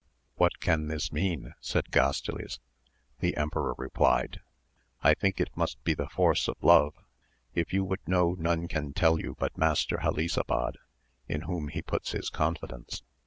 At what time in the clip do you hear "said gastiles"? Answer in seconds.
1.59-2.57